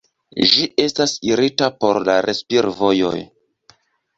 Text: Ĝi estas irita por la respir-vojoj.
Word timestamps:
Ĝi 0.53 0.63
estas 0.85 1.13
irita 1.35 1.69
por 1.85 1.99
la 2.09 2.15
respir-vojoj. 2.29 3.17